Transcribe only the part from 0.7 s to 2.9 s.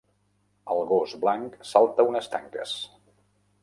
El gos blanc salta unes tanques.